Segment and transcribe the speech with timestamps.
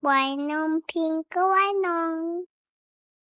[0.00, 2.46] 外农品格外农。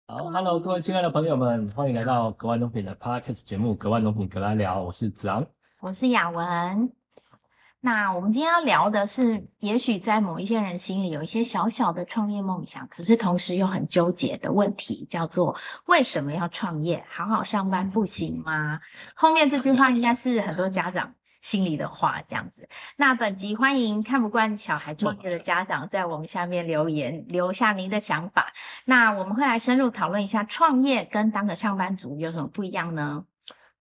[0.08, 5.46] 好，Hello，各位亲爱的朋友们，欢迎来到格外农品的 Podcast 节目《格外农品格来聊》，我是子昂，
[5.80, 6.92] 我是雅文。
[7.80, 15.56] 那我们今天要聊的是，也许在某一些人心里有一些小小的创业梦想，可是同时又很纠结的问题，叫做
[15.86, 17.04] 为什么要创业？
[17.08, 18.80] 好好上班不行吗？
[19.14, 22.68] 后面这句话应该是很多家长心里的话，这样子。
[22.96, 28.52] 那本集欢迎看不惯小孩创业的家长在我们下面留言，留下您的想法。
[28.84, 33.24] 那我们会来深入讨论一下，创业跟当个上班族有什么不一样呢？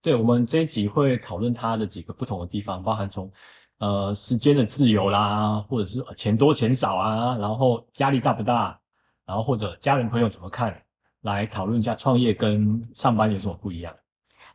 [0.01, 3.31] 对，我们这一集会讨论它的几个不同的地方，包含从。
[3.79, 8.75] 呃，时间的自由啦，或者是钱多钱少啊，然后压力大不大，
[9.23, 10.81] 然后或者家人朋友怎么看，
[11.21, 13.95] 来讨论一下创业跟上班有什么不一样。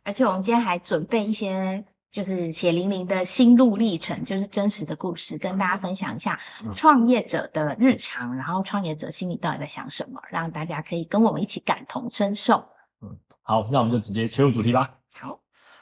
[0.03, 6.39] 而且我们今天还准备一些，就是血淋淋的心路历程，就是真实的故事，跟大家分享一下
[6.71, 12.63] 创业者的日常，然后创业者心里到底在想什么，让大家可以跟我们一起感同身受。
[13.01, 14.95] 嗯，好，那我们就直接切入主题吧。
[15.19, 15.39] 好。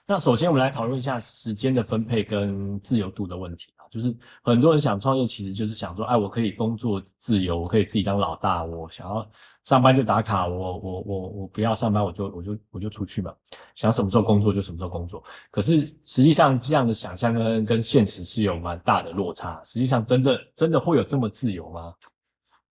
[0.08, 3.81] 那首先，我们来讨论一下时间的分配跟自由度的问题啊。
[3.92, 9.30] 就是很多人想创业，其实就是想说，哎，我可以工作自由，我可以自己当老大，我想要
[9.66, 13.34] 上班就打卡，我我我我不要上班，我就我就我就出去嘛，
[13.76, 15.22] 想什么时候工作就什么时候工作。
[15.52, 19.62] 可是实际上，这样的想象跟跟现实是有蛮大的落差。
[19.64, 21.94] 实际上，真的真的会有这么自由吗？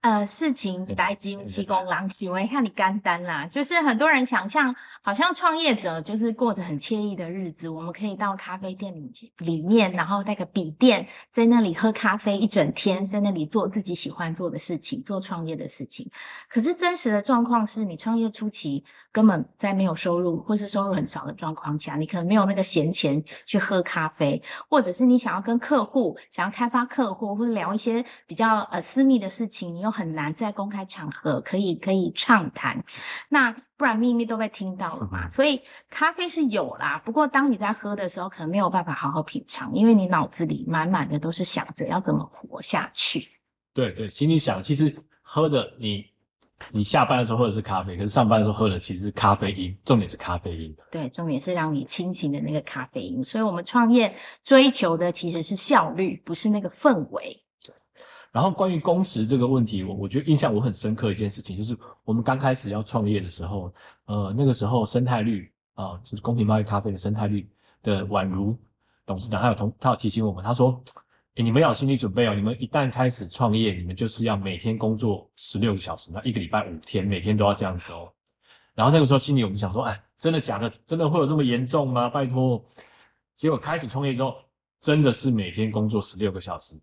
[0.02, 3.46] 呃，事情来金七公狼行为，看你干单啦。
[3.46, 7.68] 就是很多人想象，好像创业者就是过着很惬意的日子。
[7.68, 16.10] 我们可以到咖啡店里里面，然后带个笔电，在那里喝咖啡一整天，在那里做自己喜欢做的事情，做创业的事情。
[16.48, 32.84] 可是真实的状况是你创业初期根本在没有收入，或是收入很少的状况下，你可能没有那个闲钱去喝咖啡，或者是你想要跟客户想要开发客户，或者聊一些比较呃私密的事情，你又很难在公开场合可以可以畅谈，
[33.28, 35.28] 那不然秘密都被听到了嘛。
[35.28, 43.26] 所以咖啡是有啦，不过当你在喝的时候，可能没有办法好好品尝，因为你脑子里满满的都是想着要怎么活下去。
[43.72, 46.04] 对对，心里想，其实喝的你
[46.70, 50.76] 你下班的时候喝的是咖啡，可是上班的时候喝的其实是咖啡因，重点是咖啡因。
[50.90, 53.24] 对，重点是让你清醒的那个咖啡因。
[53.24, 54.14] 所以我们创业
[54.44, 57.42] 追求的其实是效率，不是那个氛围。
[58.32, 63.74] 然后关于工时这个问题，我我觉得印象我很深刻一件事情，就是我们刚开始要创业的时候，
[64.04, 67.48] 呃，那个时候生态率啊，就是公平贸易咖啡的生态率
[67.82, 68.56] 的宛如
[69.04, 70.80] 董事长，他有同他有提醒我们，他说，
[71.34, 78.12] 你们要有心理准备哦，你们一旦开始创业，你们就是要每天工作十六个小时，那一个礼拜五天，每天都要这样子哦。
[78.76, 80.70] 然后那个时候心里我们想说，哎，真的假的？
[80.86, 82.08] 真的会有这么严重吗？
[82.08, 82.64] 拜托。
[83.34, 84.36] 结果开始创业之后，
[84.80, 86.74] 真的是每天工作十六个小时，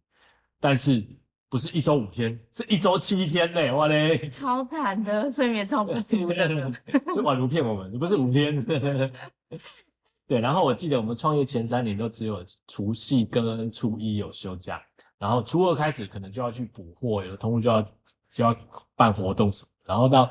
[0.59, 1.02] 但是。
[1.50, 3.74] 不是一周五天，是一周七天呢！
[3.74, 6.47] 哇嘞，超惨的，睡眠超不足的，
[7.16, 8.62] 就宛如骗我们，不是五天。
[10.28, 14.81] 对，然后我记得我们创业前三年都只有除夕跟初一有休假，
[15.18, 17.81] 然后初二开始可能就要去补货，有的同事就要
[18.34, 18.53] 就要
[18.97, 20.29] 办活动什么，然后到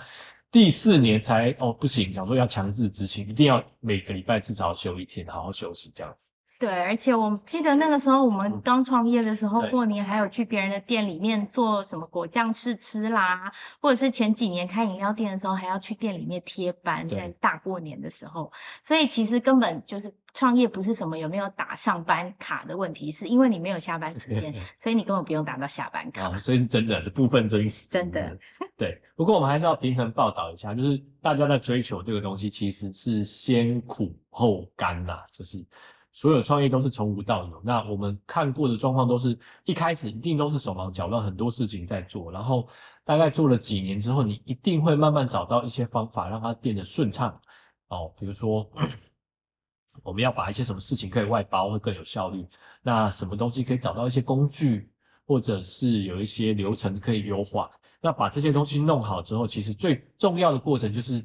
[0.52, 6.25] 第四年才哦不行，想说要强制执行，一定要每个礼拜至少休一天，好好休息这样子。
[6.58, 18.50] 对，而且我记得那个时候我们刚创业的时候，过年还有去别人的店里面做什么果酱试吃啦，或者是前几年开饮料店的时候，还要去店里面贴班，在大过年的时候。
[18.82, 26.38] 所以其实根本就是创业不是什么有没有打上班卡的问题，是因为你没有下班时间， 所以你根本不用打到下班卡。
[26.38, 28.34] 所以是真的，这部分真实，真的。
[28.78, 35.62] 对，不过我们还是要平衡报道一下，就是大家在追求这个东西，其实是先苦后甘啦，就是。
[36.16, 42.66] 所有创业都是从无到有，那我们看过的状况都是一开始一定都是手忙脚乱，很多事情在做，然后
[43.04, 47.38] 大概做了几年之后，你一定会慢慢找到一些方法让它变得顺畅
[47.88, 48.10] 哦。
[48.18, 48.66] 比如说，
[50.02, 52.46] 我们要把一些什么事情可以外包会更有效率，
[52.80, 54.90] 那什么东西可以找到一些工具，
[55.26, 57.70] 或者是有一些流程可以优化。
[58.00, 61.22] 那把这些东西弄好之后，其实最重要的过程就是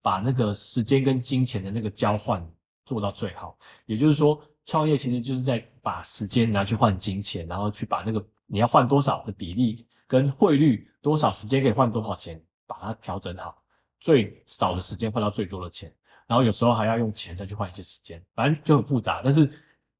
[0.00, 2.48] 把那个时间跟金钱的那个交换。
[2.90, 3.56] 做到最好，
[3.86, 13.62] 也就是说，创业其实就是在把时间拿去换金钱，然后去把那个你要换多少的比例跟汇率，多少时间可以换多少钱，把它调整好，
[14.00, 15.94] 最少的时间换到最多的钱，
[16.26, 19.20] 然后有时候还要用钱再去换一些时间，反正就很复杂。
[19.22, 19.48] 但是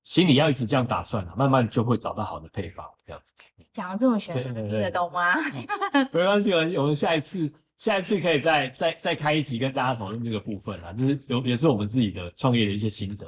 [0.03, 3.33] 心里要一直这样打算啊，慢慢就会找到好的配方，这样子。
[3.71, 5.37] 讲的这么玄，听得懂吗？
[6.11, 7.49] 没关系，我们我们下一次。
[7.81, 13.27] 下一次可以再再再开一集跟大家讨论这个部分啊，就是有也是我们自己的创业的一些心得。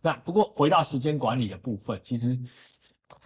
[0.00, 2.36] 那不过回到时间管理的部分，其实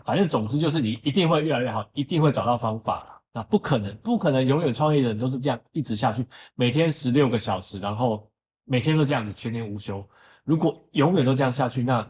[0.05, 8.31] 反正总之就是你一定会越来越好，一定会找到方法那不可能，不可能永远创业的人都是这样一直下去，每天十六个小时，然后
[8.67, 10.07] 每天都这样子全年无休。
[10.45, 12.07] 如果永远都这样下去，那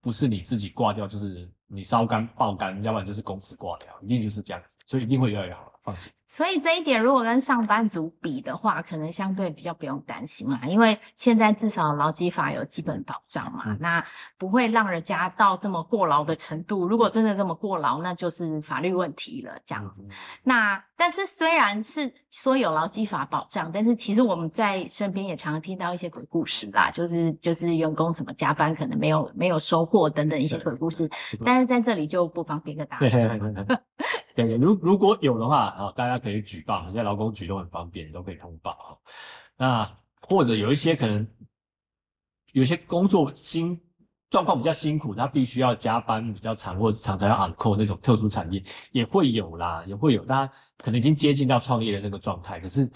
[0.00, 6.12] 不是你自己挂掉，就是你烧干爆干，要不然就是公司挂掉，一定就是这样子，所以一定会越来越好，放心。
[6.34, 14.04] 所以这一点，如果跟上班族比的话，可能相对比较不用担心啦，因为现在至少劳基法有基本保障嘛，嗯那
[14.36, 16.88] 不会让人家到这么过劳的程度。
[16.88, 20.02] 如果真的这么过劳，那就是法律问题了，这样子。
[20.02, 20.10] 嗯
[20.42, 33.38] 那但是虽然是说有劳基法保障，但是其实我们在身边也常常听到一些鬼故事啦，就是就是员工什么加班可能没有没有收获等等一些鬼故事，是但是在这里就不方便跟大家对讲。
[33.38, 33.64] 对
[34.34, 38.98] 对对，如如果有的话，啊，大家可以举报，现在劳工局都很方便，都可以通报。
[39.58, 39.88] 那
[40.22, 41.28] 或者有一些可能，
[42.52, 43.78] 有些工作辛
[44.30, 52.90] 状况比较辛苦，他必须要加班比较长，或者常常要 on call 那种特殊产业也会有啦，也会有，大家可能已经接近到创业的那个状态，可是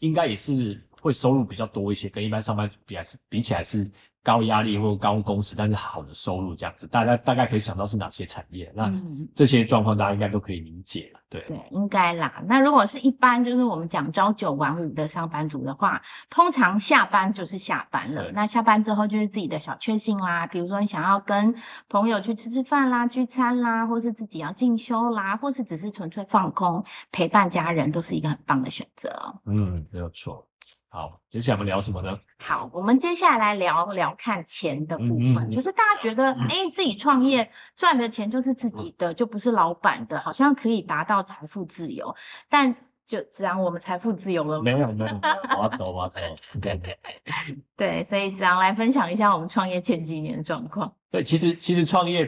[0.00, 3.88] 应该也是会收入比较多一些，跟一般上班族比还是比起来是
[4.28, 11.42] 高压力或高工时，但是好的收入这样子，大家大概可以想到是哪些产业，那嗯这些状况大家应该都可以理解了，对。
[11.48, 12.42] 对，应该啦。
[12.46, 18.30] 那如果是一般就是我们讲朝九晚五的上班族的话，通常下班就是下班了。
[18.32, 21.54] 那下班之后就是自己的小确幸啦，比如说你想要跟
[21.88, 29.40] 朋友去吃吃饭啦、聚餐啦，或是自己要进修啦，或是只是纯粹放空陪伴家人，都是一个很棒的选择哦。
[29.46, 30.46] 嗯，没有错。
[30.90, 32.18] 好，接下来我们聊什么呢？
[32.38, 35.50] 好，我们接下来聊聊看钱的部分，嗯嗯嗯。
[35.50, 42.14] 就是大家觉得，哎、自己创业赚的钱就是自己的，就不是老板的，好像可以达到财富自由，
[42.48, 42.74] 但
[43.06, 45.20] 就子昂我们财富自由了吗没有没有，
[45.58, 46.20] 我要抖我要抖。
[46.60, 46.80] 对
[47.76, 50.90] 对，所以子昂来分享一下我们创业前几年的状况。
[51.10, 52.24] 对，其实其实创业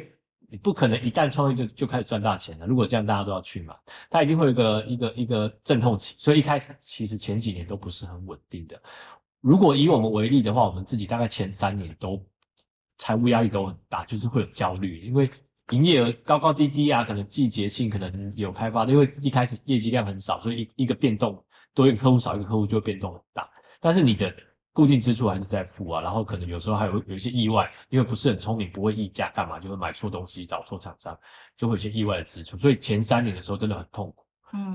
[0.50, 2.66] 你不可能一旦创业就就开始赚大钱了。
[2.66, 3.76] 如果这样大家都要去嘛，
[4.10, 8.80] 它一定会有一个一个一个阵痛期，所以一开始其实前几年都不是很稳定的。
[9.40, 12.22] 如果以我们为例的话，我们自己大概前三年都
[12.98, 15.28] 财务压力都很大，就是会有焦虑，因为
[15.70, 21.42] 营业额高高低低啊，可能季节性可能有开发，因为一开始业绩量很少，所以一一个变动
[21.74, 23.48] 多一个客户少一个客户就会变动很大。
[23.80, 24.34] 但是你的
[24.80, 31.14] 固定支出还是在付啊，然后可能有时候还有有一些意外，因为不是很聪明，不会议价干嘛，就会买错东西，找错厂商，
[31.54, 32.56] 就会有一些意外的支出。
[32.56, 34.24] 所以前三年的时候真的很痛苦。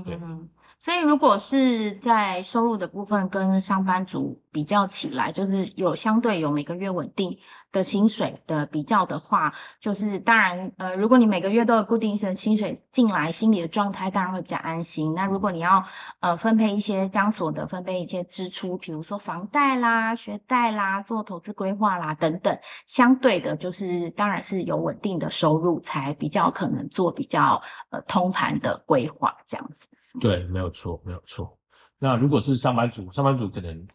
[0.04, 0.48] 对嗯嗯，
[0.78, 7.36] 所以如果是在收入的部分跟上班族比较起来，就是有相对有每个月稳定
[7.72, 15.12] 的薪水的比较的话，就是当然呃，如果你每个月都有固定的薪水进来，心理的状态当然会比较安心。
[15.14, 15.82] 那如果你要
[16.20, 22.56] 呃分配一些将所得分配一些支出，比如说房贷啦、学贷啦、做投资规划啦等等，
[22.86, 29.88] 相对的就是当然是有稳定的收入，才比较可能做比较呃通盘的规划这样子。
[30.20, 31.58] 对，没有错，没有错。
[31.98, 33.86] 那如果是上班族，上班族可能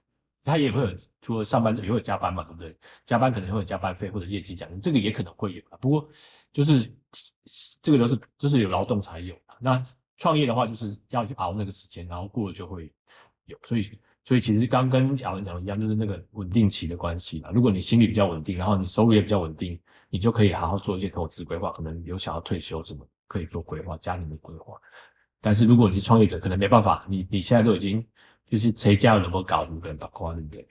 [0.43, 0.89] 他也会有，
[1.21, 2.75] 除了上班族也会有加班嘛，对不对？
[3.05, 5.61] 加班可能会有加班费或者业绩奖金，这个也可能会有。
[5.79, 6.09] 不过
[6.51, 6.91] 就是
[7.81, 9.55] 这个都是就是有劳动才有的。
[9.59, 9.81] 那
[10.17, 12.91] 创业的话，就是要去熬那个时间，然后过了就会
[13.45, 13.57] 有。
[13.63, 17.51] 所以所以其实刚跟亚文讲的一样，就是那个稳定期的关系啦。
[17.53, 19.79] 如果你心里比较稳定，然后你收入也比较稳定，
[20.09, 24.75] 你就可以好好做一些投资规划，可能有想要退休什么可以做规划，家庭的规划。
[25.41, 28.05] 但是如果你是创业者，可能没办法，你你现在都已经
[28.47, 30.67] 就是谁家有能够搞，你可能把夸对不对？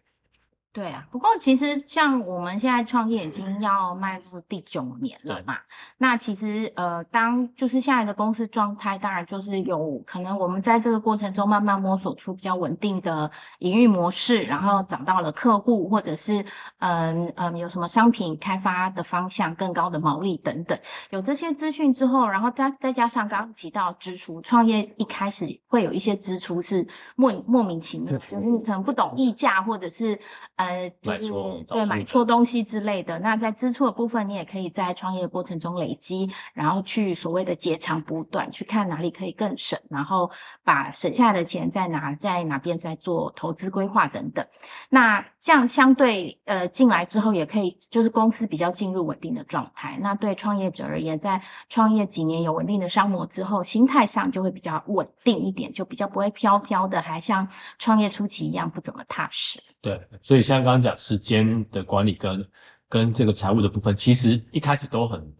[0.73, 5.57] 对啊，不过其实像我们现在创业已经要迈入第九年了嘛，
[5.99, 16.45] 那其实呃，当就是现在的公司状态，当然就是有可能我们在这个过程中慢慢摸索出比较稳定的营运模式，然后找到了客户，或者是
[16.79, 20.79] 嗯嗯有什么商品开发的方向、更高的毛利等等，
[21.11, 26.87] 有这些资讯之后，然后再再加上刚刚提到支出，创业一开始会有一些支出是
[27.17, 30.17] 莫莫名其妙，就是你可能不懂溢价，或者是
[30.61, 33.19] 呃，就是买对买错东西之类的。
[33.21, 40.31] 那在支出的部分，你也可以在创业过程中累积，然后去所谓的截长补短，去看哪里可以更省，然后
[40.63, 44.47] 把省下的钱再拿在哪边再做投资规划等等。
[44.91, 49.99] 那这样相对呃进来之后，也可以就是公司比较进入稳定的状态。
[50.03, 57.49] 那对创业者而言，在创业几年有稳定的商模之后，心态上就会比较稳定一点，就比较不会飘飘的，还像
[57.79, 59.59] 创业初期一样不怎么踏实。
[59.81, 62.49] 对，所以像刚刚讲时间的管理跟
[62.89, 65.35] 跟这个财务的部分，其实一开始都很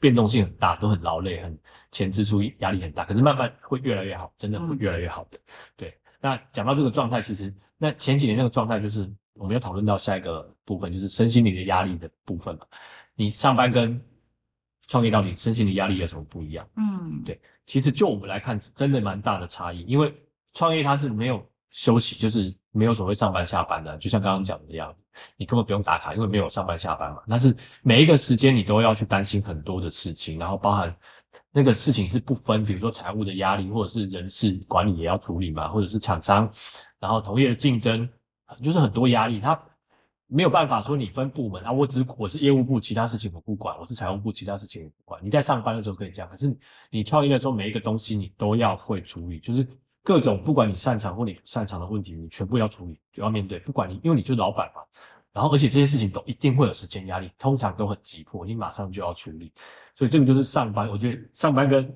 [0.00, 1.58] 变动性很大，都很劳累，很
[1.90, 5.38] 前支出压力很大，可是慢慢会越来越好，真的会嗯越来越好的。
[5.76, 12.66] 对，那讲到这个状态，其实那前几年那个状态就是我们要讨论到下一个部分，就是身心灵的压力的部分嘛。
[13.14, 14.00] 你上班跟
[14.86, 16.66] 创业到底身心灵压力有什么不一样？
[16.76, 19.82] 嗯，对其实就我们来看，真的蛮大的差异。
[19.82, 20.14] 因为
[20.54, 24.94] 创业它是没有休息，就是没有所谓上班下班的，就像刚刚讲的一样，
[25.36, 27.22] 你根本不用打卡，因为没有上班下班嘛。
[27.28, 30.94] 但是每一个时间你都要去担心很多的事情，然后包含
[31.52, 36.50] 那个事情是不分，比如说财务的压力，或者是人事管理也要处理嘛，或者是厂商，
[36.98, 38.08] 然后同业的竞争，
[38.62, 39.60] 就是很多压力，他。
[40.30, 45.18] 没有办法说你分部门啊，我只我是业务部，其他事情我不管；我是财务部，其他事情我不管。
[45.24, 46.54] 你在上班的时候可以这样，可是
[46.90, 49.66] 你创业的时候，每一个东西你都要会处理，就是
[50.08, 53.58] 各种不管你擅长或你不擅长的问题，你全部要处理，就要面对。
[53.58, 54.80] 不管你，因为你就是老板嘛，
[55.34, 59.52] 然后而且这些事情都一定会有时间压力，通常都很急迫，你马上就要处理。
[59.94, 61.94] 所以这个就是上班，我觉得上班跟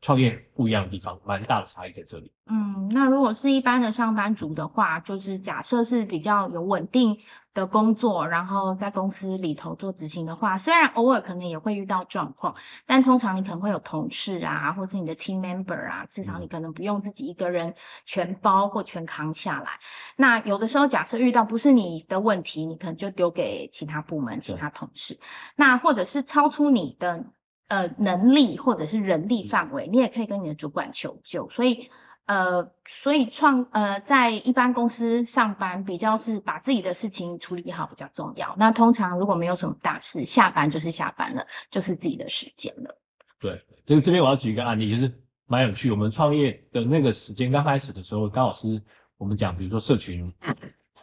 [0.00, 2.32] 创业不一样的地方，蛮大的差异在这里。
[2.50, 7.16] 嗯，那如果是一般的上班族的话，就是假设是比较有稳定。
[7.58, 12.54] 的工作，然后在公司里头做执行的话，虽然偶尔可能也会遇到状况，
[12.86, 17.74] 但通常你可能会有同事啊，或是你的 team member 啊，至少你可能不用自己一个人
[18.06, 19.70] 全包或全扛下来。
[20.16, 25.18] 那有的时候，假设遇到不是你的问题，你可能就丢给其他部门、其他同事。
[25.56, 27.24] 那或者是超出你的
[27.66, 31.50] 呃能力或者是人力范围，你也可以跟你的主管求救。
[31.50, 31.90] 所以。
[32.28, 38.54] 呃，所以创呃，在一般公司上班比较是把自己的事情处理好比较重要。
[38.58, 42.94] 那通常如果没有什么大事，下班就是下班了，就是自己的时间了。
[43.40, 45.10] 对，这个这边我要举一个案例，就是
[45.46, 45.90] 蛮有趣。
[45.90, 48.78] 我们创业的那个时间刚开始的时候，刚好是
[49.16, 50.30] 我们讲，比如说社群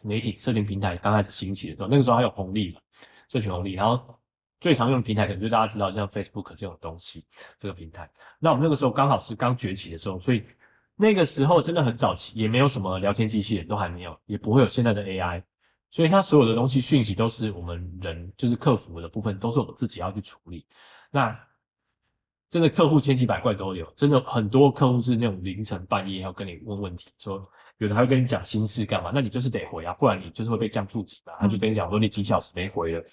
[0.03, 2.79] 媒体、社群平台刚开始兴起的时候，那个时候还有红利嘛，
[3.29, 3.73] 社群红利。
[3.73, 4.15] 然后
[4.59, 7.25] 最常用的平台可能就大家知道，像 Facebook 这种东西，
[7.57, 8.07] 这个平台。
[8.37, 10.43] 那我们那个时候刚好是刚崛起的时候，所以。
[10.97, 15.43] 那个时候真的很早期，也没有什么聊天机器人，都还没有，也不会有现在的 AI，
[15.91, 20.65] 所以它所有的东西讯息都是我们人，就是客服的部分，都是我们自己要去处理。
[21.11, 21.37] 那
[22.49, 27.45] 真的客户千奇百怪都有，真的很多客户是那种凌晨半夜要跟你问问题，说
[27.79, 31.33] 有的还会跟你讲心事干嘛，那你就是得回啊，不然你就是会被降负级嘛。
[31.39, 33.03] 他就跟你讲说你几小时没回了，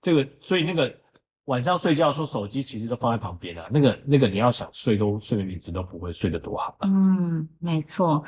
[0.00, 0.94] 这个所以那个。
[1.46, 6.76] 晚上睡觉说手机其实都放在旁边啊，那个那个你要想睡都睡眠品质都不会睡得多好。
[6.82, 8.24] 嗯，没错。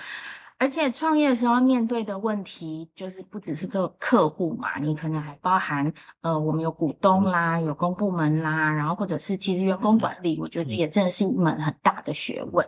[0.56, 5.92] 而且创业的时候面对的问题，就是不只是个客户嘛，你可能还包含
[6.23, 12.66] 呃，我们有股东啦，有公部门啦，然后或者是其实员工管理，我觉得也真的是一门很大的学问。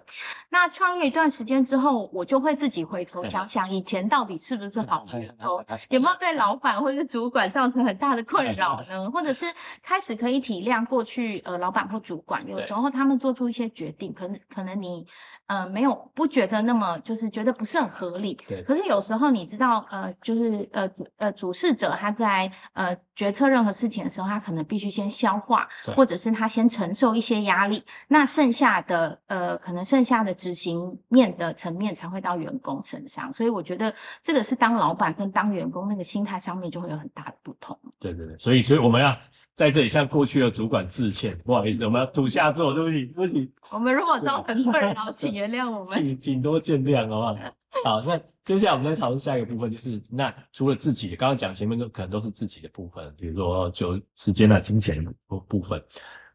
[0.50, 9.10] 那创业一段时间之后，我就会自己回头想想，以前到底是不是好员工，有没有对老板或者是主管造成很大的困扰呢？
[9.10, 9.46] 或者是
[9.82, 15.06] 开始可以体谅过去呃，老板或主管有时候他们做出一些决定，可能可能你
[15.46, 17.96] 呃没有不觉得那么就是觉得不是很。
[17.96, 18.62] 合理，对。
[18.62, 33.32] 可是有时候你知道，呃，就是呃呃，主事者他在呃决策任何事情的时候，他可能必须先消化，或者是他先承受一些压力，那剩下的呃，可能剩下的执行面的层面才会到员工身上。
[33.32, 33.92] 所以我觉得
[34.22, 37.76] 这个是当老板跟当员工那个心态上面就会有很大的不同。
[37.98, 39.16] 对对对，所以所以我们要
[39.54, 43.50] 在这里向过去的主管致歉，不好意思，我们要土下座，对不起对不起。
[43.70, 47.36] 我们如果都很困扰， 请原谅我们，请请多见谅，好不好？
[47.84, 55.84] 好，那接下来我们再讨论下一个部分，就是那除了自己的，刚刚讲前面都可能都是自己的部分，比如说就时间啊、金钱部部分。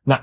[0.04, 0.22] 那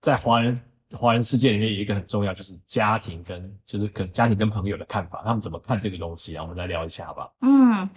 [0.00, 0.58] 在华人
[0.96, 6.42] 华人世界里面，有一个很重要，就是家庭跟就是可能家庭跟朋友的看法，他们怎么看这个东西啊？
[6.42, 7.34] 我们来聊一下好不好？
[7.42, 7.90] 嗯，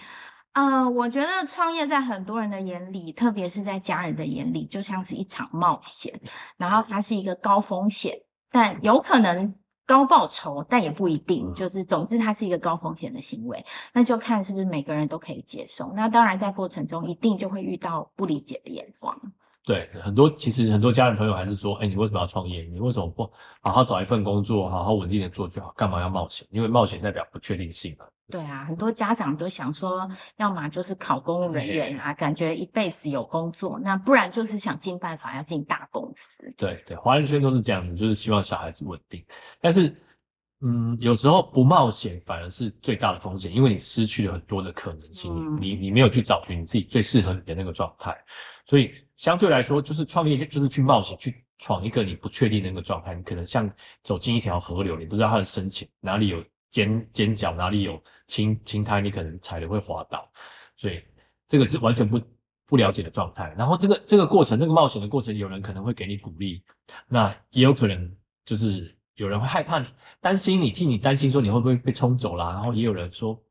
[0.52, 6.14] 呃，我觉得创业在很多人的眼里，特别是在家人的眼里，就像是一场冒险，
[6.58, 8.14] 然后它是一个高风险，
[8.52, 9.56] 但有可能。
[9.86, 15.94] 高报酬，但也不一定，就是总之它是一个高风险的行为，那就看是不是每个人都可以接受。
[15.96, 19.16] 那当然在过程中一定就会遇到不理解的眼光。
[19.66, 22.62] 对，很多其实很多家人朋友还是说，哎，你为什么要创业？
[22.72, 23.24] 你为什么不
[23.62, 25.74] 好好找一份工作，好好稳定的做就好？
[25.76, 26.48] 干嘛要冒险？
[26.52, 28.06] 因为冒险代表不确定性嘛。
[28.30, 30.08] 对啊，很多家长都想说，
[30.38, 36.54] 要么就是考公务人员啊，感觉一辈子有工作；那不然就是想尽办法要进大公司。
[36.58, 39.24] 对对，华人圈都是这样子，就是希望小孩子稳定。
[39.60, 39.96] 但是，
[40.62, 48.16] 嗯，有时候不冒险反而是最大的风险，因为你失去了很多的可能性，你你没有去找寻你自己最适合你的那个状态，
[48.66, 53.14] 所以相对来说，就是创业就是去冒险，去闯一个你不确定的那个状态。
[53.14, 53.72] 你可能像
[54.04, 56.44] 走进一条河流，你不知道它的深浅，哪里有。
[56.72, 60.30] 尖尖角哪里有青青苔，你可能踩了会滑倒，
[60.76, 61.02] 所以
[61.48, 62.20] 这个是完全不
[62.66, 63.56] 不了解的状态。
[63.58, 66.62] 然后这个这个过程，这个冒险的过程，有人可能会给你鼓励，
[67.08, 69.88] 那也有可能就是有人会害怕你，
[70.20, 72.48] 担心你，替你担心说你会不会被冲走啦。
[72.52, 73.42] 然后也有人说，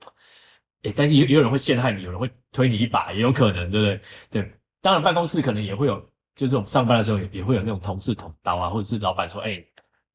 [0.82, 4.00] 哎，但是也也有人会陷害你，有人会推你一把，也有可能，对不对？
[4.42, 4.54] 对，
[4.84, 5.98] 当然办公室可能也会有，
[6.36, 9.64] 就是我们上班的时候也也会有那种同事捅刀啊，或者是老板说，哎。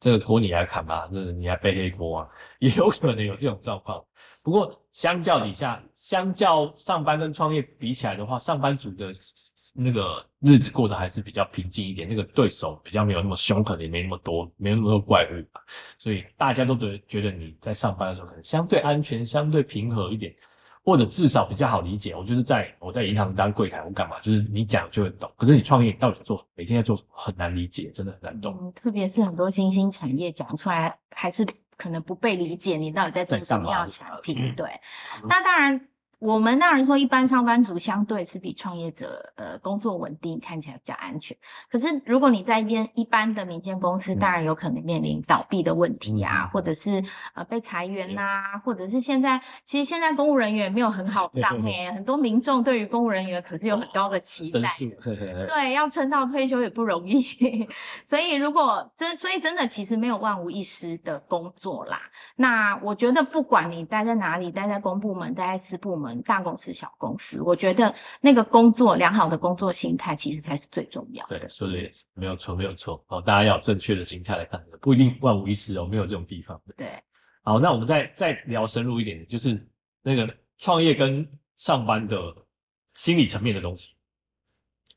[0.02, 2.28] 这个锅你来砍吧，这你还背黑锅啊，
[2.60, 4.02] 也有可能有这种状况。
[4.42, 9.12] 不过相较底下，相较上班跟创业比起来的话，上班族的
[9.74, 15.44] 那个日子过得还是比较平静一点，那个对手比较没有那么凶狠，也没那么多，没那么多怪物，
[15.98, 20.34] 所以大家都觉觉得你在上班的时候可能相对安全、相对平和一点。
[20.90, 24.20] 或者至少比较好理解，我就是在我在银行当柜台，我干嘛？
[24.22, 25.32] 就是你讲就会懂。
[25.38, 28.58] 可是你创业到底做每天在做什么，很难理解，真的很难懂。
[28.60, 31.46] 嗯，特别是很多新兴产业讲出来，还是
[31.78, 32.76] 可能不被理解。
[32.76, 34.56] 你到底在做什么样的产品？
[34.56, 34.68] 对，
[35.28, 35.88] 那当然。
[36.20, 41.36] 我们当然说，一般上班族相对是比创业者，呃，工作稳定，看起来比较安全。
[41.72, 47.02] 可是，如果你在一边一般的民间公司，当然有可能面临倒闭的问题啊，或者是
[47.34, 54.70] 呃被裁员呐，或者是现在其实现在公务人员没有很好 当哎，很多民众对于公务人员可是有很高的期待，
[55.48, 57.22] 对，要撑到退休也不容易。
[58.06, 62.02] 所以，如果真，所以真的其实没有万无一失的工作啦。
[62.36, 66.09] 那我觉得，不管你待在哪里，待在公部门，待在私部门。
[66.22, 71.40] 大公司、小公司，我觉得那个工作良好的工作心态，其实才是最重要的。
[71.40, 73.04] 对，说的也是没有错，没有错。
[73.08, 76.62] 哦，大家要正确的心态来看，不一定万无一失哦，没有这种地方。
[76.78, 76.92] 对，
[77.44, 79.68] 好，那我们再再聊深入一点，就是
[80.02, 82.36] 那个创业跟上班的
[82.96, 83.90] 心理层面的东西，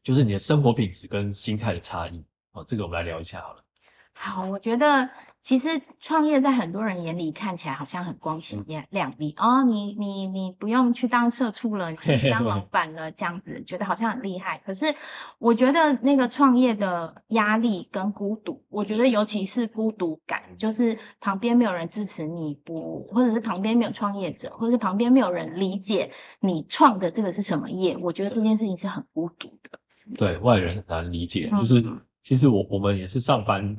[0.02, 2.25] 就是你的生活品质跟心态的差异。
[2.52, 3.64] 哦，这个我们来聊一下好了。
[4.12, 5.09] 好，我觉得。
[5.42, 5.68] 其实
[5.99, 14.62] 创业在很多人眼里看起来好像很光鲜亮丽哦，你你你不用去当社畜了，你去当老 板了，这样子觉得好像很厉害。
[14.64, 14.94] 可是
[15.40, 26.08] 我觉得那个创业的压力跟孤独，我觉得尤其是孤独感，就是旁边没有人支持你，不或者是旁边没有创业者，或者是旁边没有人理解
[26.38, 29.78] 你创的这个是什么业，我觉得这件事情是很孤独的。
[30.16, 31.82] 对外人很难理解，就是
[32.22, 33.76] 其实我我们也是上班。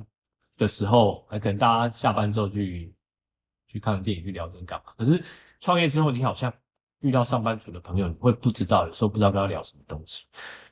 [0.63, 2.91] 的时候，还可能大家下班之后去
[3.67, 4.93] 去看电影、去聊天干嘛？
[4.97, 5.23] 可是
[5.59, 6.51] 创业之后，你好像
[7.01, 10.23] 遇到上班族的朋友，你会不知道，有时候不知道跟他聊什么东西。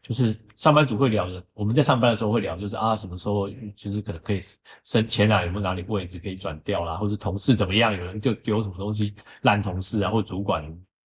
[0.01, 4.41] 就是上班族会聊的，我们在上班的时候会聊，就是啊，什么时候就是可能可以
[4.83, 10.63] 升迁啊，有没有哪里位置可以转掉啦，或者同事怎么样，有人就丢什么东西烂同事啊，或主管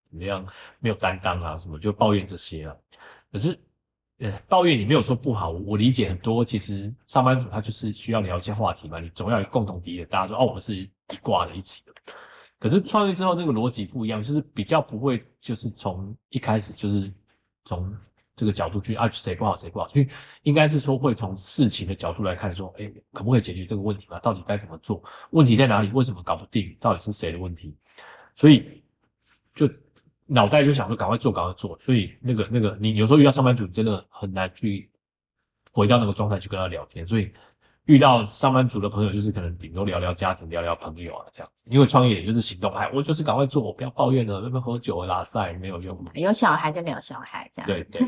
[0.09, 0.46] 怎么样
[0.79, 2.77] 没有担当啊，什么就抱怨这些啊。
[3.33, 3.59] 可是。
[4.18, 6.42] 呃，抱怨你没有说不好，我理解很多。
[6.42, 10.09] 其实上班族他就是需要聊一些话题嘛，你总要有共同敌人。
[10.09, 10.88] 大家说哦，我们是一
[11.20, 11.92] 挂的一起的。
[12.59, 17.12] 可是创业之后那个逻辑不一样，就是比较不会，就是从一开始就是
[17.66, 17.94] 从
[18.35, 20.09] 这个角度去啊谁不好谁不好，所以
[20.44, 24.18] 应该是说会从事情的角度来看，说哎可不可以解决这个问题嘛？
[24.20, 25.02] 到底该怎么做？
[25.31, 25.90] 问题在哪里？
[25.92, 26.74] 为什么搞不定？
[26.81, 27.76] 到底是谁的问题？
[28.35, 28.83] 所以
[29.55, 29.68] 就。
[30.27, 34.91] 脑袋就想说赶快做，赶快做，所以那个那个，你有时候遇到上班族，真的很难去
[35.73, 37.07] 回到那个状态去跟他聊天。
[37.07, 37.33] 所以
[37.85, 41.69] 遇到上班族的朋友，就是可能顶多聊聊家庭，聊聊朋友啊这样子。
[41.71, 45.97] 因为创业也就是行动派，我就是赶快做，我不要抱怨了，那边喝酒拉塞没有用。
[46.15, 47.67] 有小孩就聊小孩这样。
[47.69, 48.01] 对对。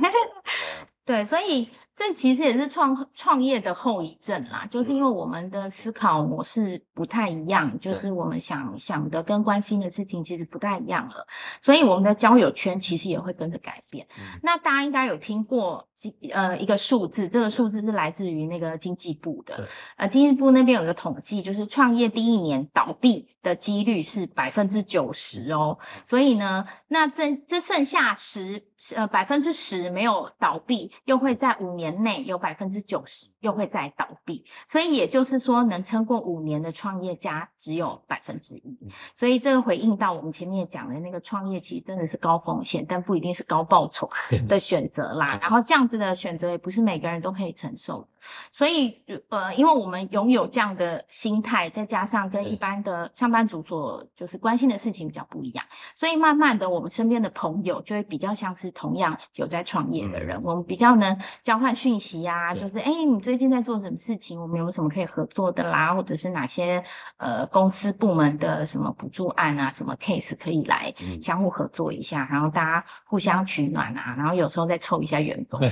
[1.09, 1.67] 对，所以
[1.97, 11.27] 这其实也是创创业的后遗症啦，就是因为我们的思考模式不太一样，就是我们想想的跟关心的事情其实不太一样了，
[11.63, 14.07] 所以我们的交友圈其实也会跟着改变。
[14.43, 15.88] 那大家应该有听过
[16.33, 28.65] 呃一个数字，这个数字是来自于那个经济部的，呃经济部那边有个统计，就是创业第一年倒闭的几率是百分之九十哦，所以呢，那这这剩下十。
[28.95, 38.79] 呃，百分之十没有倒闭，又会在五年内有百分之九十又会再倒闭，所以也就是说，能撑过五年的创业家只有百分之一。
[39.17, 44.09] 所以这个回应到我们前面讲的那个创业，其实真的是高风险，但不一定是高报酬
[44.47, 45.37] 的选择啦。
[45.43, 48.09] 然后这样子的选择也不是每个人都可以承受的。
[48.53, 64.41] 所以，呃，因为我们拥有这样的心态，再加上跟一般的上班族所就是关心的事情比较不一样，所以慢慢的，我们身边的朋友就会比较像是同样有在创业的人，我们比较能交换讯息啊，就是哎，你最近在做什么事情？
[64.41, 65.95] 我们有什么可以合作的啦？
[65.95, 66.83] 或者是哪些
[67.17, 75.61] 呃公司部门的什么补助案啊，什么 case 可以来相互合作一下，然后大家互相取暖啊，然后有时候再凑一下员工。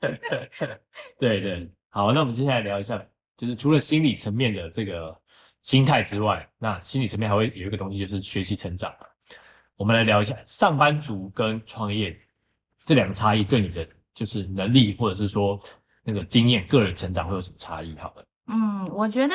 [1.18, 3.02] 对对，好，那我们接下来聊一下，
[3.36, 5.16] 就是除了心理层面的这个
[5.62, 8.94] 心态之外，那心理层面还会有一个东西，就是学习成长。
[9.76, 12.18] 我们来聊一下上班族跟创业
[12.84, 15.60] 这两个差异，对你的就是能力或者是说
[16.02, 17.94] 那个经验、个人成长会有什么差异？
[17.98, 19.34] 好了，嗯，我觉得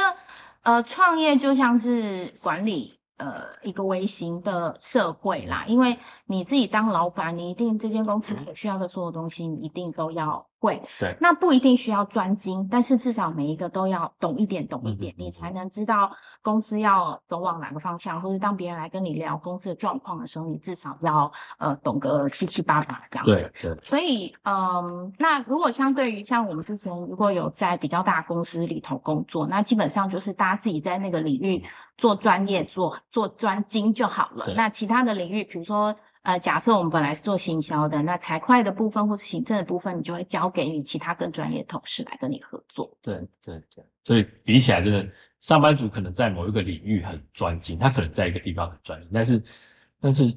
[0.64, 5.98] 呃，创业就像是管理呃一个微型的社会啦，因为
[6.32, 10.48] 你自己当老板，你一定这间公司所需要的所有东西，你一定都要。
[10.62, 10.80] 会。
[11.00, 16.12] 对，那不一定需要专精，但是至少每一个都要懂一点，懂一点，嗯嗯你才能知道
[16.44, 23.32] 公司要走往哪个方向，或者当别人来跟你聊公司的状况的时候，你至少要呃懂个七七八八这样子。
[23.34, 31.64] 对对，所以，嗯，那如果相对于像我们之前如果有在比较大公司里头工作，那基本上就是大家自己在那个领域
[31.98, 34.46] 做专业、做做专精就好了。
[34.56, 42.96] 那其他的领域，比如说，呃，假设我们本来是做行销的，那财会的部分或是行政的部分，你就会交给你其他更专业的同事来跟你合作。
[43.02, 49.44] 对对对，所以比起来，真的上班族可能在某一个领域很专精，他可能在一个地方很专精，但是
[50.00, 50.32] 但是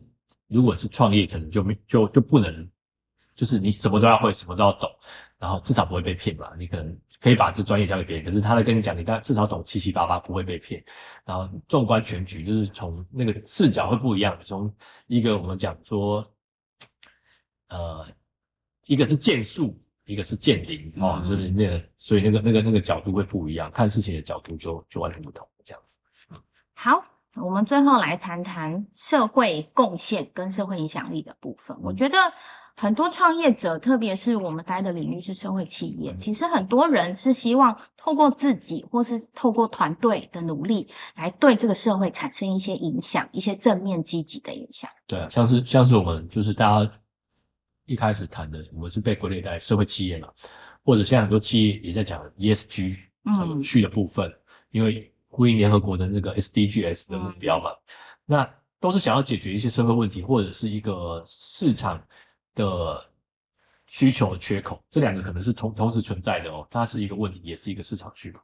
[0.48, 2.66] 如果是创业，可能就没就就不能，
[3.34, 4.88] 就是你什么都要会，什么都要懂，
[5.38, 6.50] 然后至少不会被骗嘛。
[6.58, 10.84] 你可能可以把这专业交给别人，可是他在跟你讲，你但至少懂七七八八，不会被骗。
[11.24, 14.70] 然后纵观全局，就是从那个视角会不一样，从
[15.06, 16.22] 一个我们讲说，
[17.68, 18.06] 呃，
[18.84, 25.98] 一个是剑术，一个是剑灵哦，嗯就是那个，所以那个那个那个角度会不一样，看事情的角度就就完全不同，这样子。
[26.74, 27.02] 好，
[27.36, 31.74] 我们最后来谈谈社会贡献跟社会影响力的部分。
[31.80, 32.18] 我嗯觉得
[32.76, 36.18] 很多创业者，特别是我们待的领域是社会企业，嗯。
[36.18, 44.90] 其实很多人是希望透过自己或是透过团队的努力，来对这个社会产生一些影响，一些正面积极的影响。
[45.06, 46.92] 对啊，像是像是我们就是大家
[47.86, 50.28] 一开始谈的，我们是被归类在社会企业嘛，
[50.82, 53.34] 或者现在很多企业也在讲 ESG 嗯。
[53.34, 54.32] 很有趣的部分，
[54.70, 57.70] 因为呼应联合国的那个 SDGs 的目标嘛，
[58.26, 58.48] 那
[58.80, 62.02] 都是想要解决一些社会问题，或者是一个市场
[62.54, 63.04] 的
[63.86, 68.38] 需求的缺口，这两个可能是同同时存在的哦，它是一个问题，也是一个市场需求。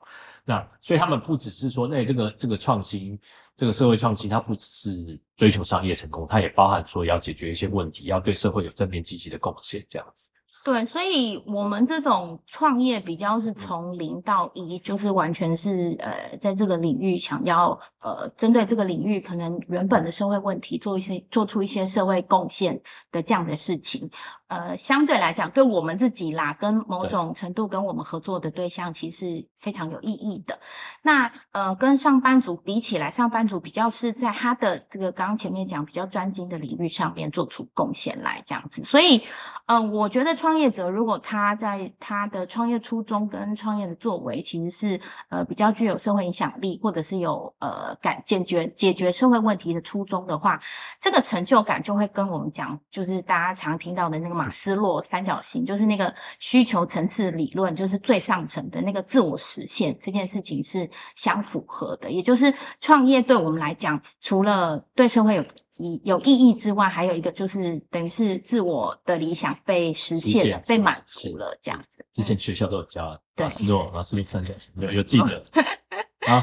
[0.45, 3.19] 那所以他们不只是说，那这个这个创新，
[3.57, 10.27] 这个社会创新，它不只是追求商业成功，它也包含说要解决一些问题，要对社会有正面积极的贡献，这样子。
[10.63, 22.79] 对，所以我们这种创业比较是从零到一，就是完全是呃，在这个领域想要呃，针对这个领域可能原本的社会问题做一些做出一些社会贡献
[23.11, 24.11] 的这样的事情。
[24.51, 30.59] 呃，相对来讲，对我们自己啦，跟某种程度跟我们合作的对象，其实是非常有意义的。
[31.03, 38.83] 那呃，跟上班族比起来，上班族比较是在他的这个刚刚前面讲比较专精的领域上面做出贡献来这样子。
[38.83, 39.23] 所以，
[39.67, 50.61] 呃，我觉得创业者如果他在他的创业初衷跟创业的作为，其实是呃比较具有社会影响力，或者是有呃感解决解决社会问题的初衷的话，
[51.01, 62.11] 这个成就感就会跟我们讲，就是大家常听到的那个马斯洛三角形，就是那个需求层次理论，就是最上层的那个自我实现这件事情是相符合的。
[62.11, 65.45] 也就是创业对我们来讲，除了对社会有
[65.77, 72.03] 意有意义之外，还有一个就是等于是自我的理想被实现了，被满足了，这样子。
[72.13, 75.45] 之前学校都有教马斯洛马斯洛三角形有有记得。
[76.27, 76.43] 好，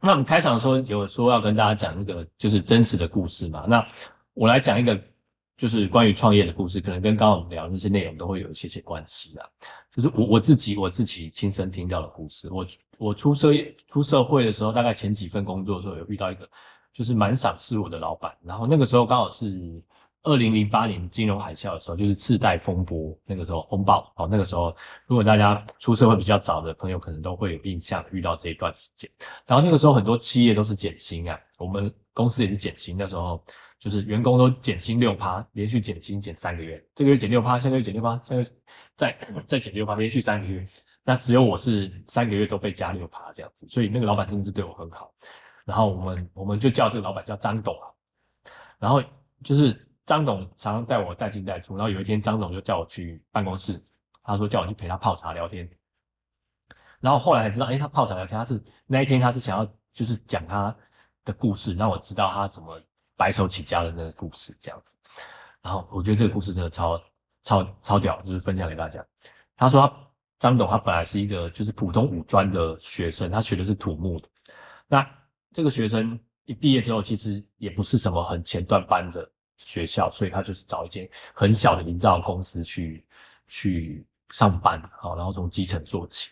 [0.00, 3.86] 那我们开场的时候有说要跟大家讲那个就是真实的故事嘛，那
[4.34, 4.98] 我来讲一个
[5.56, 9.46] 就是关于创业的故事，可能跟刚刚我们聊的那些内容都会有一些些关系啊。
[9.94, 12.48] 就是我我自己我自己亲身听到的故事。
[12.52, 12.66] 我
[12.98, 13.52] 我出社
[13.88, 16.46] 出社会的时候，大概前几份工作的时候，有遇到一个
[16.92, 19.82] 就是蛮赏识我的老板，然后那个时候刚好是
[20.24, 24.74] 二零零八年金融海啸的时候，就是次贷风波那个时候风暴哦，那个时候
[25.06, 29.08] 如果大家出社会比较早的朋友，可能都会有印象遇到这一段时间。
[29.46, 33.42] 然后那个时候很多企业都是减薪啊，我们公司也是减薪，那时候
[33.78, 38.48] 就是员工都减薪六趴，连续减薪减三个月，这个月减六趴，下个月减六趴，下个月
[38.96, 40.66] 再再减六趴，连续三个月。
[41.04, 45.12] 那只有我是三个月都被加六趴这样子，所以那个老板真的是对我很好。
[45.64, 47.86] 然后我们我们就叫这个老板叫张董啊，
[48.78, 49.02] 然后
[49.44, 53.80] 就是张董常常带我带进带出，然后有一天张董就叫我去办公室，
[54.24, 55.68] 他说叫我去陪他泡茶聊天。
[56.98, 60.74] 然后后来才知道，哎，他泡茶聊天，他是那一天他是想要就是讲他
[61.24, 62.80] 的故事，让我知道他怎么
[63.16, 64.94] 白手起家的那个故事这样子。
[65.62, 67.02] 然后我觉得这个故事真的超
[67.42, 69.04] 超超屌，就是分享给大家。
[69.56, 69.92] 他说他
[70.38, 74.28] 张董他本来是一个就是普通五专的学生，他学的是土木的。
[74.86, 75.04] 那
[75.52, 83.04] 这个学生一毕业之后，其实也不是什么很前段班的学校，所以他就是找一间很小的营造公司去
[83.48, 86.30] 去上班，好，然后从基层做起。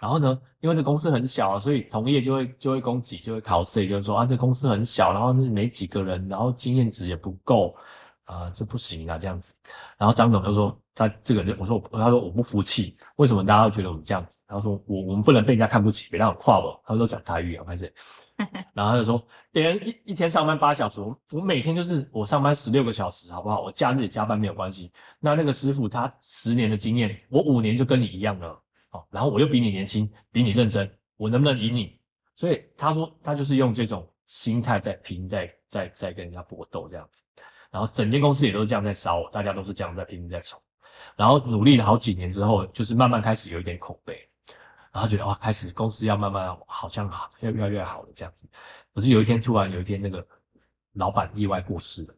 [0.00, 7.76] 然后呢，因为这公司很小啊，所以同业就会就会攻击，就会考试，就是说啊，这公司很小，然后是没几个人，然后经验值也不够，
[8.24, 9.52] 啊、这不行啊，这样子。
[9.98, 14.40] 然后张总就说他这个人，我说我他说我不服气，为什么大家都觉得我们这样子？
[14.48, 16.80] 他说我我们不能被人家看不起，别让我跨我。
[16.86, 17.92] 他说都讲台语啊，开始。
[18.72, 23.60] 然然后他就说，别人一一天上班八小时，我我每天就是我上班十六个小时，好不好？
[23.60, 24.90] 我假日也加班没有关系。
[25.18, 28.58] 那那个师傅他十年的经验，我五年就跟你一样了，
[28.90, 31.98] 哦，然后我又比你年轻，比你认真，我能不能赢你？
[32.36, 37.22] 所以他说他就是用这种心态在拼，在在在跟人家搏斗这样子。
[37.70, 40.60] 然后整间公司也都是这样在烧，大家都是这样在拼命在冲。
[41.16, 44.28] 然后努力了好几年之后，就是慢慢开始有一点口碑，
[44.92, 48.48] 然后觉得哇，开始公司要慢慢好像好，要越来越好了这样子。
[48.92, 50.26] 可是有一天突然有一天那个
[50.94, 52.14] 老板意外过世了，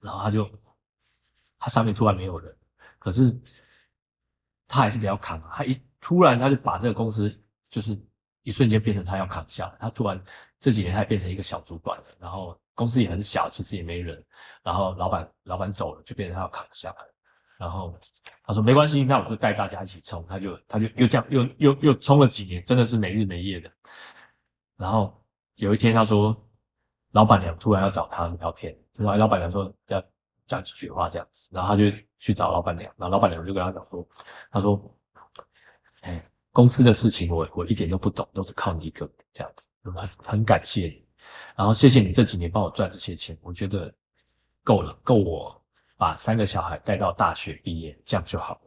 [0.00, 0.50] 然后他就
[1.58, 2.54] 他上面突然没有人，
[2.98, 3.38] 可是
[4.70, 5.50] 他还是得要扛啊。
[5.52, 7.36] 他一突然他就把这个公司
[7.68, 7.98] 就是
[8.44, 9.74] 一瞬间变成他要扛下来。
[9.80, 10.22] 他突然
[10.60, 14.24] 这几年他变成一个小主管了，然后公司也很小，其实也没人。
[14.62, 16.96] 然后老板老板走了，就变成他要扛下来。
[17.58, 17.94] 然后
[18.44, 20.24] 他说没关系，那我就带大家一起冲。
[20.28, 22.28] 他就他就又这样又又又冲了。
[22.28, 23.70] 几年，真的是没日没夜的。
[24.76, 25.22] 然后
[25.56, 26.34] 有一天他说，
[27.12, 30.02] 老板娘突然要找他聊天，就说老板娘说要
[30.50, 31.46] 讲几句话这样子。
[31.50, 34.06] 然后他就去找老板娘，然后老板娘就跟他讲说，
[34.50, 34.96] 他说，
[36.00, 41.06] 哎，公司的事情我我一点都不懂，都是靠你一个这样子，很很感谢你，
[41.56, 43.94] 然后谢谢你这几年帮我赚这些钱，我觉得
[44.64, 45.56] 够了，够我。
[46.00, 48.60] 把三个小孩带到大学毕业，这样就好了。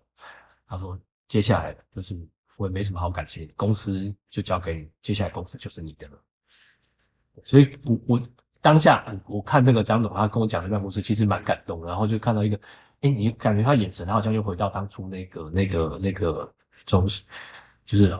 [0.67, 0.95] 他说
[1.27, 2.15] ：“接下来就是
[2.57, 6.23] 我也没什么好感谢，公司就交给你，接下来公司就是你的了。”
[7.43, 8.21] 所以，我我
[8.63, 11.85] 当下我看那个张总，他跟我讲这段故事，其实蛮感动。
[11.85, 12.59] 然后就看到一个，
[13.01, 16.51] 哎，你感觉他眼神，他好像又回到当初那个那个那个
[16.87, 17.05] 中，
[17.85, 18.17] 就是。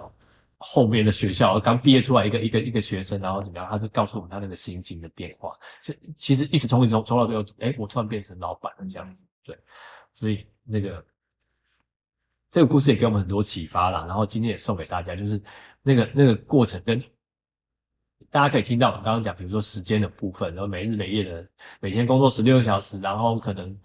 [0.65, 3.67] 后面的学校刚毕业出来一个一个一个学生，然后怎么样？
[3.69, 5.53] 他就告诉我们他那个心境的变化。
[5.82, 9.21] 就其实一直从一从从到最后，哎，我突然变成老板了这样子。
[9.43, 9.60] 对，
[10.13, 11.06] 所以那个
[12.49, 14.06] 这个故事也给我们很多启发啦。
[14.08, 15.41] 然后今天也送给大家，就是
[15.82, 17.03] 那个那个过程跟
[18.29, 21.47] 大家可以听到我们刚刚讲，比如说时间的部分，然后每日每夜的
[21.79, 23.77] 每天工作十六个小时，然后可能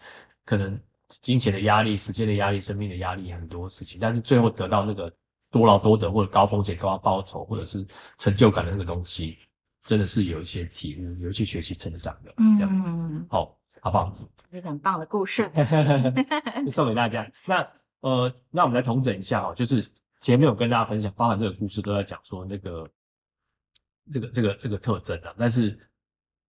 [0.45, 5.13] 可能金钱的压力、时间的压力、生命的压力很多事情，但是最后得到那个。
[5.51, 7.83] 多劳多得或者高风险高报酬或者是
[8.19, 9.39] 成就感的那个东西，
[9.83, 14.15] 真的是有一些体悟，有一些学习成长的，这样子，好，好不好？
[14.53, 15.51] 这个很棒的故事，
[16.71, 17.27] 送给大家。
[17.47, 17.67] 那
[18.01, 19.83] 呃，那我们来统整一下哈，就是
[20.21, 22.87] 前面有跟大家分享，包含这个故事都在讲说那个
[24.13, 25.79] 这个这个这个特征啊，但是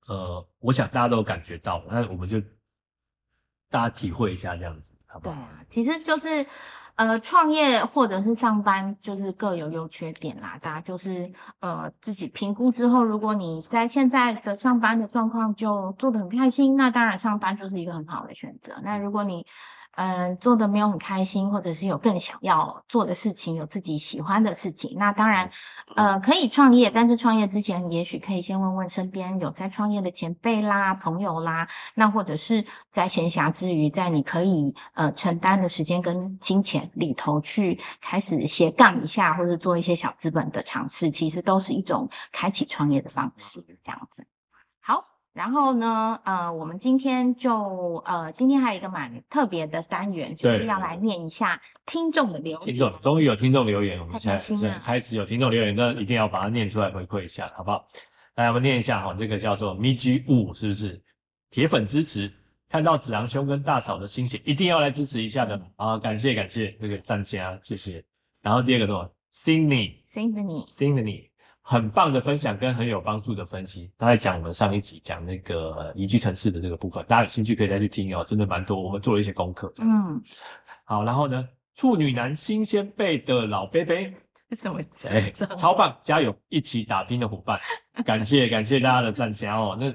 [0.08, 2.40] 呃，我想大家都有感觉到，那我们就
[3.70, 5.36] 大家体会一下这样子，好不好？
[5.36, 6.46] 对，其实就是。
[6.96, 10.60] 呃，创业或者是上班，就是各有优缺点啦。
[10.62, 18.74] 大家就是呃自己评估之后，如果你在现在的上班的状况就做的很开心，那当然上班就是一个很好的选择。
[18.84, 19.46] 那如果你
[20.00, 25.50] 嗯，做的没有很开心，或者是有更想要做的事情，有自己喜欢的事情，那当然，
[25.94, 26.90] 呃，可以创业。
[26.90, 44.26] 但是创业之前，也许可以先问问身边有在创业的前辈啦、朋友啦，那或者是在闲暇之余，在你可以呃承担的时间跟金钱里头去开始斜杠一下，或者做一些小资本的尝试，其实都是一种开启创业的方式，这样子。
[45.40, 52.66] 然后呢，呃，我们今天就呃，今天还有一个蛮特别的单元，就是要来念一下听众的留言。
[52.66, 57.88] 听众终于有听众留言，我们现在开始有听众留言，那一定要把它念出来回馈一下，好不好？
[58.36, 61.02] 来，我们念一下哈，这个叫做 i G 五，是不是？
[61.52, 62.30] 铁粉支持，
[62.68, 65.98] 看到子昂兄跟大嫂的心血，一定要来支持一下的啊！
[65.98, 68.04] 感谢感谢这个赞加，谢谢。
[68.42, 71.29] 然后第二个什么？Cindy，Cindy，Cindy。
[71.70, 79.72] 很棒的分享跟很有帮助的分析，他在讲我们上一集讲那个宜居城市的这个部分，大家有兴趣可以再去听哦，真的蛮多，我们做了一些功课。
[79.78, 80.20] 嗯，
[80.84, 84.12] 好，然后呢，处女男新鲜辈的老贝贝，
[84.58, 84.82] 什么？
[85.08, 85.30] 哎，
[85.60, 87.62] 超棒，加油，一起打拼的伙伴，
[88.04, 89.94] 感谢感谢大家的赞赏哦，那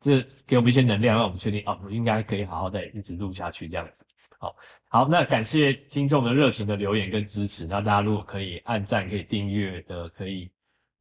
[0.00, 4.04] 这给我们一些能量，让我们确定哦，我应该可以好好的一直录下去这样子。
[4.38, 4.54] 好，
[4.90, 10.50] 好，那感谢听众的热情的留言跟支持，那大家如果可以按赞、可以订阅的，可以。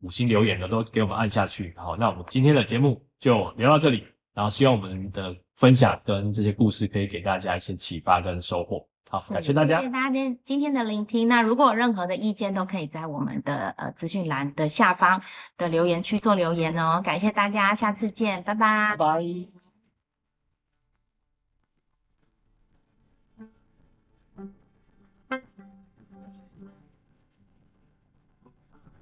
[0.03, 11.27] 五星留言的都给我们按下去，好，那我们今天的节目就聊到这里，然后希望我们的分享跟这些故事可以给大家一些启发跟收获，好，感谢大家，谢谢大家今今天的聆听。
[11.27, 15.21] 那如果有任何的意见，都可以在我们的呃资讯栏的下方
[15.57, 17.01] 的留言区做留言哦。
[17.03, 19.62] 感谢大家，下次见，拜拜，拜拜。